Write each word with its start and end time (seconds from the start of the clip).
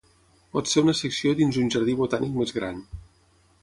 Pot 0.55 0.71
ser 0.71 0.83
una 0.85 0.95
secció 1.01 1.35
dins 1.43 1.61
un 1.67 1.71
jardí 1.77 1.97
botànic 2.03 2.43
més 2.43 2.59
gran. 2.61 2.85